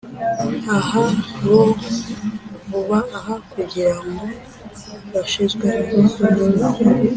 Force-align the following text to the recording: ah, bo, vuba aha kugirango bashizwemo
ah, 0.77 0.91
bo, 1.43 1.59
vuba 2.69 2.97
aha 3.17 3.35
kugirango 3.51 4.23
bashizwemo 5.11 5.97